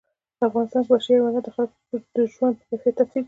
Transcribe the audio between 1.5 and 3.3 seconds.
خلکو د ژوند په کیفیت تاثیر کوي.